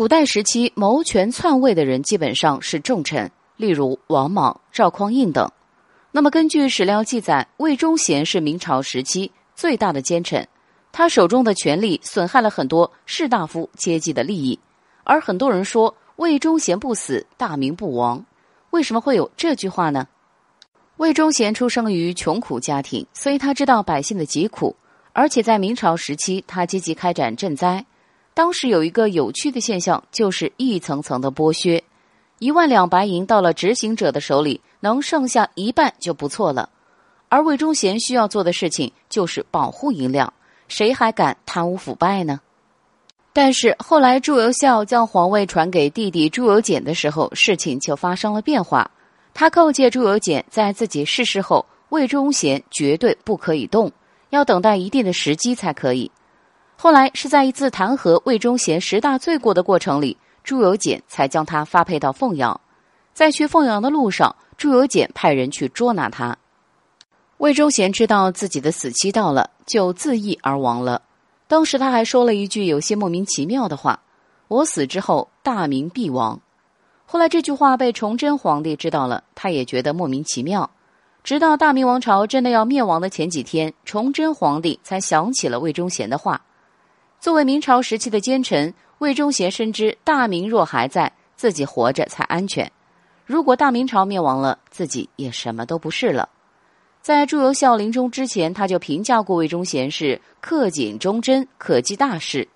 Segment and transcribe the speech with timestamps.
[0.00, 5.52] 古代时期谋权篡位的人基本上是重臣，例如王莽、赵匡胤等。
[6.10, 10.48] 那么根据史料记载，魏忠贤是明朝时期最大的奸臣，
[10.90, 14.58] 他手中的权力损害了很多士大夫阶级的利益。
[15.04, 18.24] 而很多人说魏忠贤不死，大明不亡。
[18.70, 20.08] 为什么会有这句话呢？
[20.96, 24.74] 魏忠贤出生于穷苦家庭，所以他知道百姓的疾苦，
[25.12, 27.84] 而且在明朝时期，他积极开展赈灾。
[28.34, 31.82] 当时有一个有趣的现象，就是一层层的剥削，
[32.38, 36.70] 一万两白银到了执行者的手里，能剩下一半就不错了。
[37.28, 40.32] 而魏忠贤需要做的事情就是保护银两，
[40.68, 42.40] 谁还敢贪污腐败呢？
[43.32, 48.90] 但是后来朱由校将皇位传给弟弟朱由检的时候，事情就发生了变化。
[49.32, 53.92] 他告诫朱由检，在自己逝世后，魏忠贤绝对不可以动，
[54.30, 56.10] 要等待一定的时机才可以。
[56.82, 62.58] 后来是在一次弹劾魏忠贤十大罪过的过程里，朱由检才将他发配到凤阳。
[63.12, 66.38] 在去凤阳的路上，朱由检派人去捉拿他。
[67.36, 71.02] 魏忠贤知道自己的死期到了，就自缢而亡了。
[71.46, 74.00] 当时他还说了一句有些莫名其妙的话
[74.48, 76.40] ：“我死之后，大明必亡。”
[77.04, 80.70] 后来这句话被崇祯皇帝知道了，他也觉得莫名其妙。
[81.22, 86.40] 直到大明王朝真的要灭亡的前几天，崇祯皇帝才想起了魏忠贤的话。
[87.20, 92.72] 作为明朝时期的奸臣，魏忠贤深知大明若还在，自己活着才安全。
[93.26, 96.28] 如果大明朝灭亡了，自己也什么都不是了。
[97.02, 102.48] 在朱由校临终之前，他就评价过魏忠贤是克谨忠贞，可记大事。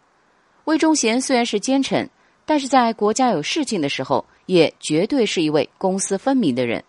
[0.64, 2.08] 魏忠贤虽然是奸臣，
[2.46, 4.24] 但是在国家有事情的时候。
[4.46, 6.84] 也绝对是一位公私分明的人。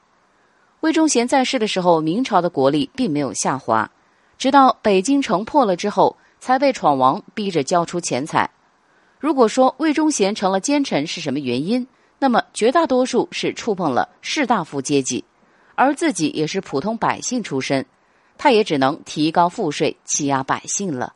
[0.81, 3.89] 魏忠贤在世的时候，明朝的国力并没有下滑，
[4.37, 8.47] 直到北京城破了之后，才被闯王逼着交出钱财。
[9.19, 11.87] 如果说魏忠贤成了奸臣是什么原因，
[12.19, 15.25] 那么绝大多数是触碰了士大夫阶级，
[15.73, 17.83] 而自己也是普通百姓出身，
[18.37, 21.13] 他也只能提高赋税，欺压百姓了。